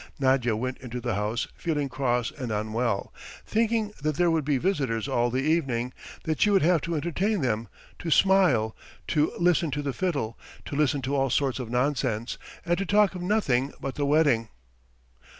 [0.19, 3.13] Nadya went into the house, feeling cross and unwell,
[3.45, 5.93] thinking that there would be visitors all the evening,
[6.23, 7.67] that she would have to entertain them,
[7.99, 8.75] to smile,
[9.09, 13.13] to listen to the fiddle, to listen to all sorts of nonsense, and to talk
[13.13, 14.49] of nothing but the wedding.